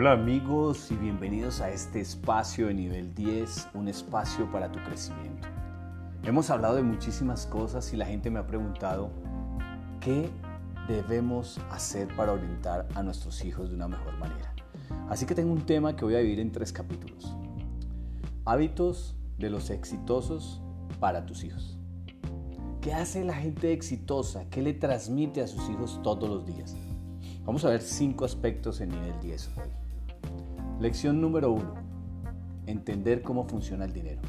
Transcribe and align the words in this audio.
Hola 0.00 0.12
amigos 0.12 0.92
y 0.92 0.94
bienvenidos 0.94 1.60
a 1.60 1.70
este 1.70 1.98
espacio 1.98 2.68
de 2.68 2.74
nivel 2.74 3.16
10, 3.16 3.70
un 3.74 3.88
espacio 3.88 4.48
para 4.52 4.70
tu 4.70 4.78
crecimiento. 4.84 5.48
Hemos 6.22 6.50
hablado 6.50 6.76
de 6.76 6.84
muchísimas 6.84 7.46
cosas 7.46 7.92
y 7.92 7.96
la 7.96 8.06
gente 8.06 8.30
me 8.30 8.38
ha 8.38 8.46
preguntado 8.46 9.10
qué 10.00 10.30
debemos 10.86 11.60
hacer 11.72 12.06
para 12.14 12.32
orientar 12.32 12.86
a 12.94 13.02
nuestros 13.02 13.44
hijos 13.44 13.70
de 13.70 13.74
una 13.74 13.88
mejor 13.88 14.16
manera. 14.18 14.54
Así 15.08 15.26
que 15.26 15.34
tengo 15.34 15.52
un 15.52 15.66
tema 15.66 15.96
que 15.96 16.04
voy 16.04 16.14
a 16.14 16.18
dividir 16.18 16.38
en 16.38 16.52
tres 16.52 16.72
capítulos. 16.72 17.34
Hábitos 18.44 19.16
de 19.36 19.50
los 19.50 19.68
exitosos 19.68 20.62
para 21.00 21.26
tus 21.26 21.42
hijos. 21.42 21.76
¿Qué 22.80 22.94
hace 22.94 23.24
la 23.24 23.34
gente 23.34 23.72
exitosa? 23.72 24.48
¿Qué 24.48 24.62
le 24.62 24.74
transmite 24.74 25.42
a 25.42 25.48
sus 25.48 25.68
hijos 25.68 25.98
todos 26.04 26.30
los 26.30 26.46
días? 26.46 26.76
Vamos 27.44 27.64
a 27.64 27.70
ver 27.70 27.80
cinco 27.80 28.24
aspectos 28.24 28.80
en 28.80 28.90
nivel 28.90 29.18
10 29.20 29.50
hoy. 29.56 29.77
Lección 30.80 31.20
número 31.20 31.50
uno. 31.50 31.74
Entender 32.66 33.22
cómo 33.22 33.48
funciona 33.48 33.84
el 33.84 33.92
dinero. 33.92 34.22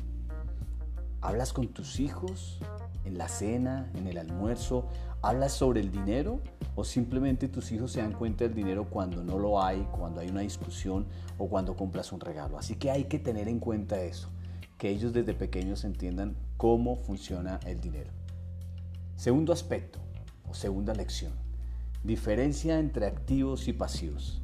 ¿Hablas 1.22 1.54
con 1.54 1.68
tus 1.68 2.00
hijos 2.00 2.60
en 3.06 3.20
la 3.20 3.28
cena, 3.28 3.92
en 3.94 4.08
el 4.08 4.18
almuerzo? 4.18 4.88
¿Hablas 5.22 5.54
sobre 5.54 5.80
el 5.82 5.92
dinero? 5.92 6.42
¿O 6.76 6.84
simplemente 6.84 7.50
tus 7.50 7.72
hijos 7.72 7.92
se 7.92 8.02
dan 8.02 8.14
cuenta 8.14 8.46
del 8.46 8.56
dinero 8.56 8.90
cuando 8.90 9.24
no 9.24 9.38
lo 9.38 9.62
hay, 9.62 9.88
cuando 9.92 10.22
hay 10.22 10.30
una 10.30 10.42
discusión 10.42 11.06
o 11.38 11.48
cuando 11.48 11.76
compras 11.76 12.12
un 12.12 12.20
regalo? 12.20 12.58
Así 12.58 12.78
que 12.78 12.90
hay 12.90 13.04
que 13.04 13.20
tener 13.20 13.48
en 13.48 13.60
cuenta 13.60 14.02
eso, 14.02 14.30
que 14.80 14.90
ellos 14.90 15.14
desde 15.14 15.36
pequeños 15.36 15.84
entiendan 15.84 16.36
cómo 16.58 16.96
funciona 16.96 17.60
el 17.68 17.80
dinero. 17.80 18.10
Segundo 19.18 19.54
aspecto 19.54 20.00
o 20.50 20.56
segunda 20.56 20.96
lección 20.96 21.34
Diferencia 22.04 22.80
entre 22.80 23.06
activos 23.06 23.68
y 23.68 23.74
pasivos. 23.74 24.42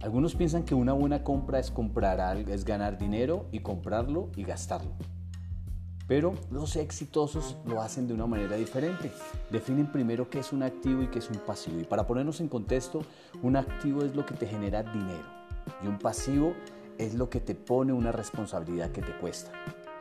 Algunos 0.00 0.36
piensan 0.36 0.62
que 0.62 0.76
una 0.76 0.92
buena 0.92 1.24
compra 1.24 1.58
es 1.58 1.72
comprar 1.72 2.38
es 2.48 2.64
ganar 2.64 2.98
dinero 2.98 3.46
y 3.50 3.60
comprarlo 3.60 4.30
y 4.36 4.44
gastarlo. 4.44 4.92
Pero 6.06 6.34
los 6.50 6.76
exitosos 6.76 7.56
lo 7.66 7.82
hacen 7.82 8.06
de 8.06 8.14
una 8.14 8.26
manera 8.26 8.56
diferente. 8.56 9.10
Definen 9.50 9.90
primero 9.90 10.30
qué 10.30 10.38
es 10.38 10.52
un 10.52 10.62
activo 10.62 11.02
y 11.02 11.08
qué 11.08 11.18
es 11.18 11.28
un 11.28 11.38
pasivo. 11.38 11.80
Y 11.80 11.84
para 11.84 12.06
ponernos 12.06 12.40
en 12.40 12.48
contexto, 12.48 13.02
un 13.42 13.56
activo 13.56 14.04
es 14.04 14.14
lo 14.14 14.24
que 14.24 14.34
te 14.34 14.46
genera 14.46 14.84
dinero 14.84 15.38
y 15.82 15.88
un 15.88 15.98
pasivo 15.98 16.54
es 16.96 17.14
lo 17.14 17.28
que 17.28 17.40
te 17.40 17.54
pone 17.56 17.92
una 17.92 18.12
responsabilidad 18.12 18.92
que 18.92 19.02
te 19.02 19.12
cuesta. 19.18 19.50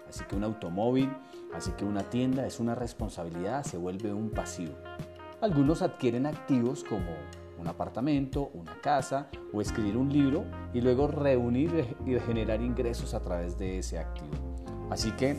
Así 0.07 0.23
que 0.25 0.35
un 0.35 0.43
automóvil, 0.43 1.11
así 1.53 1.71
que 1.71 1.85
una 1.85 2.03
tienda 2.03 2.45
es 2.45 2.59
una 2.59 2.75
responsabilidad, 2.75 3.63
se 3.63 3.77
vuelve 3.77 4.13
un 4.13 4.29
pasivo. 4.29 4.75
Algunos 5.41 5.81
adquieren 5.81 6.25
activos 6.25 6.83
como 6.83 7.15
un 7.57 7.67
apartamento, 7.67 8.51
una 8.53 8.79
casa 8.81 9.27
o 9.53 9.61
escribir 9.61 9.97
un 9.97 10.11
libro 10.11 10.45
y 10.73 10.81
luego 10.81 11.07
reunir 11.07 11.95
y 12.05 12.19
generar 12.19 12.61
ingresos 12.61 13.13
a 13.13 13.21
través 13.21 13.57
de 13.57 13.79
ese 13.79 13.99
activo. 13.99 14.35
Así 14.89 15.11
que 15.11 15.37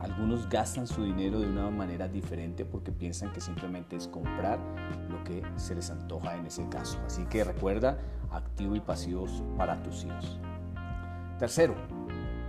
algunos 0.00 0.48
gastan 0.48 0.86
su 0.86 1.02
dinero 1.02 1.40
de 1.40 1.48
una 1.48 1.70
manera 1.70 2.08
diferente 2.08 2.64
porque 2.64 2.92
piensan 2.92 3.32
que 3.32 3.40
simplemente 3.40 3.96
es 3.96 4.06
comprar 4.06 4.58
lo 5.10 5.22
que 5.24 5.42
se 5.56 5.74
les 5.74 5.90
antoja 5.90 6.36
en 6.36 6.46
ese 6.46 6.68
caso. 6.68 6.98
Así 7.06 7.24
que 7.24 7.42
recuerda, 7.44 7.98
activo 8.30 8.76
y 8.76 8.80
pasivos 8.80 9.42
para 9.56 9.82
tus 9.82 10.04
hijos. 10.04 10.38
Tercero, 11.38 11.74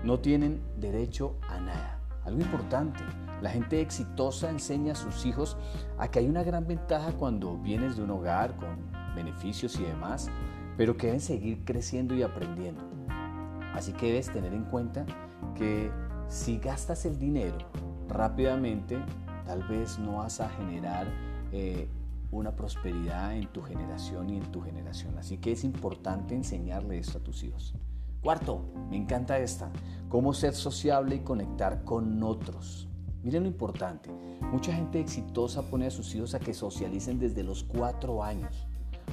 no 0.03 0.19
tienen 0.19 0.61
derecho 0.77 1.35
a 1.47 1.59
nada. 1.59 1.98
Algo 2.29 2.43
importante, 2.43 2.99
la 3.41 3.49
gente 3.49 3.81
exitosa 3.81 4.51
enseña 4.51 4.91
a 4.91 4.95
sus 4.95 5.25
hijos 5.25 5.57
a 5.97 6.09
que 6.09 6.19
hay 6.19 6.29
una 6.29 6.43
gran 6.43 6.67
ventaja 6.67 7.11
cuando 7.13 7.57
vienes 7.57 7.97
de 7.97 8.03
un 8.03 8.11
hogar 8.11 8.55
con 8.55 8.77
beneficios 9.15 9.79
y 9.79 9.83
demás, 9.83 10.29
pero 10.77 10.95
que 10.95 11.07
deben 11.07 11.21
seguir 11.21 11.65
creciendo 11.65 12.13
y 12.13 12.21
aprendiendo. 12.21 12.83
Así 13.73 13.93
que 13.93 14.09
debes 14.09 14.31
tener 14.31 14.53
en 14.53 14.65
cuenta 14.65 15.07
que 15.55 15.91
si 16.27 16.59
gastas 16.59 17.03
el 17.07 17.17
dinero 17.17 17.57
rápidamente, 18.07 18.99
tal 19.43 19.63
vez 19.63 19.97
no 19.97 20.17
vas 20.17 20.39
a 20.39 20.49
generar 20.49 21.07
eh, 21.51 21.89
una 22.29 22.55
prosperidad 22.55 23.35
en 23.35 23.47
tu 23.47 23.63
generación 23.63 24.29
y 24.29 24.37
en 24.37 24.51
tu 24.51 24.61
generación. 24.61 25.17
Así 25.17 25.39
que 25.39 25.53
es 25.53 25.63
importante 25.63 26.35
enseñarle 26.35 26.99
esto 26.99 27.17
a 27.17 27.21
tus 27.21 27.41
hijos. 27.41 27.73
Cuarto, 28.21 28.73
me 28.89 28.97
encanta 28.97 29.39
esta, 29.39 29.71
cómo 30.09 30.33
ser 30.33 30.53
sociable 30.53 31.15
y 31.15 31.19
conectar 31.19 31.85
con 31.85 32.21
otros. 32.21 32.89
Miren 33.23 33.43
lo 33.43 33.49
importante, 33.49 34.09
mucha 34.51 34.73
gente 34.73 34.99
exitosa 34.99 35.69
pone 35.69 35.87
a 35.87 35.91
sus 35.91 36.13
hijos 36.15 36.33
a 36.35 36.39
que 36.39 36.53
socialicen 36.53 37.17
desde 37.19 37.43
los 37.43 37.63
cuatro 37.63 38.23
años. 38.23 38.68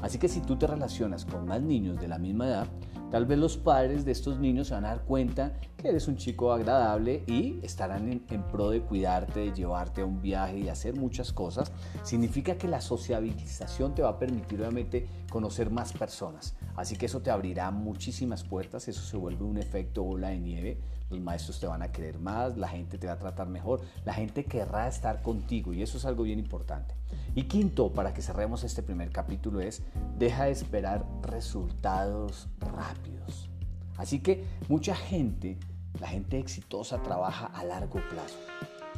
Así 0.07 0.19
que 0.19 0.29
si 0.29 0.41
tú 0.41 0.55
te 0.55 0.69
relacionas 0.69 1.25
con 1.25 1.47
más 1.47 1.61
niños 1.61 2.01
de 2.01 2.07
la 2.07 2.17
misma 2.17 2.47
edad, 2.47 2.69
tal 3.11 3.27
vez 3.27 3.39
los 3.41 3.57
padres 3.57 4.05
de 4.05 4.13
estos 4.13 4.39
niños 4.39 4.69
se 4.69 4.75
van 4.75 4.85
a 4.85 4.91
dar 4.91 5.03
cuenta 5.03 5.59
que 5.77 5.89
eres 5.89 6.07
un 6.07 6.15
chico 6.15 6.53
agradable 6.53 7.25
y 7.27 7.59
estarán 7.65 8.13
en, 8.13 8.43
pro 8.45 8.71
de 8.71 8.83
cuidarte, 8.83 9.41
de 9.41 9.53
llevarte 9.53 10.03
a 10.03 10.07
un 10.07 10.23
viaje 10.23 10.61
y 10.61 10.69
hacer 10.69 10.95
muchas 10.95 11.33
cosas. 11.33 11.73
Significa 12.05 12.57
que 12.57 12.69
la 12.69 12.81
sociabilización 12.81 13.97
te 13.97 14.03
va 14.03 14.11
a 14.11 14.19
permitir 14.21 14.61
obviamente 14.61 15.09
conocer 15.29 15.73
más 15.73 15.93
personas. 15.93 16.55
Así 16.77 16.95
que 16.95 17.07
eso 17.07 17.21
te 17.21 17.33
abrirá 17.33 17.73
muchísimas 17.73 18.45
puertas, 18.45 18.87
eso 18.87 19.03
se 19.03 19.17
vuelve 19.17 19.43
un 19.43 19.59
efecto 19.59 20.05
bola 20.05 20.29
de 20.29 20.39
nieve. 20.39 20.79
Los 21.11 21.21
maestros 21.21 21.61
te 21.61 21.67
van 21.67 21.83
a 21.83 21.93
querer 21.93 22.19
más, 22.19 22.57
la 22.57 22.69
gente 22.69 22.99
te 22.99 23.07
va 23.07 23.15
a 23.15 23.19
tratar 23.19 23.49
mejor, 23.49 23.81
la 24.05 24.13
gente 24.13 24.45
querrá 24.45 24.89
estar 24.89 25.23
contigo 25.23 25.73
y 25.73 25.83
eso 25.83 25.99
es 25.99 26.05
algo 26.05 26.25
bien 26.25 26.39
importante. 26.39 26.95
Y 27.35 27.45
quinto, 27.45 27.93
para 27.93 28.13
que 28.13 28.23
cerremos 28.23 28.65
este 28.65 28.83
primer 28.83 29.11
capítulo, 29.11 29.61
es 29.61 29.83
deja 30.19 30.45
de 30.45 30.53
esperar 30.53 31.05
resultados 31.23 32.49
rápidos. 32.59 33.49
Así 33.97 34.21
que 34.21 34.45
mucha 34.69 34.95
gente, 34.95 35.59
la 36.01 36.09
gente 36.09 36.39
exitosa, 36.39 37.03
trabaja 37.03 37.47
a 37.47 37.65
largo 37.65 38.01
plazo. 38.11 38.39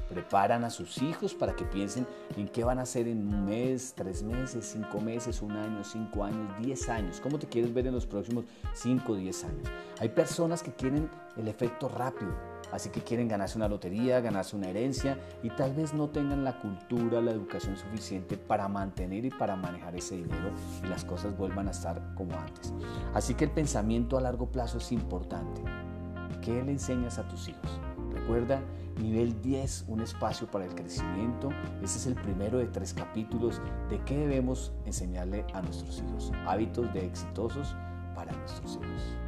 Preparan 0.09 0.65
a 0.65 0.71
sus 0.71 1.03
hijos 1.03 1.35
para 1.35 1.55
que 1.55 1.65
piensen 1.65 2.07
en 2.37 2.49
qué 2.49 2.65
van 2.65 2.79
a 2.79 2.83
hacer 2.83 3.09
en 3.09 3.19
un 3.19 3.45
mes, 3.45 3.93
tres 3.95 4.23
meses, 4.23 4.67
cinco 4.73 5.01
meses, 5.01 5.43
un 5.43 5.53
año, 5.53 5.85
cinco 5.85 6.25
años, 6.25 6.51
diez 6.61 6.89
años. 6.89 7.21
¿Cómo 7.21 7.39
te 7.39 7.47
quieres 7.47 7.73
ver 7.75 7.87
en 7.87 7.95
los 7.95 8.07
próximos 8.07 8.45
cinco 8.75 9.13
o 9.13 9.17
diez 9.17 9.45
años? 9.45 9.69
Hay 10.01 10.09
personas 10.09 10.63
que 10.63 10.73
quieren 10.73 11.11
el 11.37 11.49
efecto 11.49 11.89
rápido 11.89 12.33
Así 12.73 12.91
que 12.91 13.01
quieren 13.01 13.29
ganarse 13.29 13.57
una 13.57 13.69
lotería, 13.69 14.21
ganarse 14.21 14.55
una 14.55 14.69
herencia 14.69 15.19
y 15.43 15.51
tal 15.51 15.75
vez 15.75 15.95
no 15.95 16.11
tengan 16.11 16.45
la 16.45 16.61
cultura, 16.61 17.21
la 17.21 17.31
educación 17.31 17.77
suficiente 17.77 18.37
para 18.37 18.69
mantener 18.69 19.25
y 19.25 19.31
para 19.31 19.57
manejar 19.57 19.97
ese 19.97 20.17
dinero 20.17 20.51
y 20.85 20.87
las 20.87 21.05
cosas 21.05 21.37
vuelvan 21.37 21.69
a 21.69 21.71
estar 21.71 22.15
como 22.15 22.39
antes. 22.39 22.75
Así 23.15 23.35
que 23.35 23.45
el 23.45 23.51
pensamiento 23.51 24.19
a 24.19 24.21
largo 24.21 24.51
plazo 24.51 24.79
es 24.79 24.93
importante. 24.93 25.63
¿Qué 26.43 26.63
le 26.63 26.73
enseñas 26.73 27.19
a 27.19 27.27
tus 27.27 27.49
hijos? 27.49 27.81
Recuerda, 28.13 28.61
nivel 28.99 29.41
10, 29.43 29.87
un 29.89 30.01
espacio 30.01 30.51
para 30.51 30.65
el 30.65 30.75
crecimiento. 30.75 31.51
Este 31.83 31.99
es 31.99 32.07
el 32.07 32.15
primero 32.15 32.59
de 32.59 32.67
tres 32.67 32.95
capítulos 32.95 33.61
de 33.91 34.03
qué 34.05 34.17
debemos 34.17 34.73
enseñarle 34.85 35.45
a 35.55 35.63
nuestros 35.63 36.03
hijos. 36.03 36.33
Hábitos 36.47 36.93
de 36.93 37.07
exitosos 37.07 37.77
para 38.15 38.33
nuestros 38.33 38.77
hijos. 38.77 39.28